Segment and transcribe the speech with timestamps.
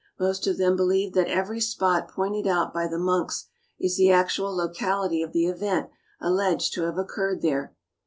[0.19, 3.45] Most of them believe that every spot pointed out by the monks
[3.79, 7.75] is the actual locality of the event alleged to have occurred there.